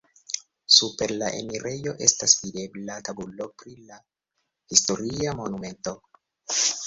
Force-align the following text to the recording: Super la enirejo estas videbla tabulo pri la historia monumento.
Super 0.75 1.11
la 1.23 1.27
enirejo 1.41 1.91
estas 2.07 2.33
videbla 2.45 2.95
tabulo 3.09 3.47
pri 3.61 3.75
la 3.91 3.99
historia 4.77 5.35
monumento. 5.43 5.95